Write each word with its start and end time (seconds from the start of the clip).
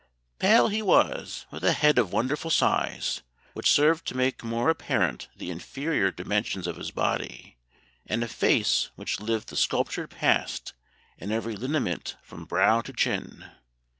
]"Pale 0.39 0.69
he 0.69 0.81
was, 0.81 1.45
with 1.51 1.63
a 1.63 1.73
head 1.73 1.99
of 1.99 2.11
wonderful 2.11 2.49
size, 2.49 3.21
which 3.53 3.69
served 3.69 4.07
to 4.07 4.17
make 4.17 4.43
more 4.43 4.71
apparent 4.71 5.27
the 5.37 5.51
inferior 5.51 6.09
dimensions 6.09 6.65
of 6.65 6.77
his 6.77 6.89
body, 6.89 7.59
and 8.07 8.23
a 8.23 8.27
face 8.27 8.89
which 8.95 9.19
lived 9.19 9.49
the 9.49 9.55
sculptured 9.55 10.09
past 10.09 10.73
in 11.19 11.31
every 11.31 11.55
lineament 11.55 12.17
from 12.23 12.45
brow 12.45 12.81
to 12.81 12.91
chin. 12.91 13.45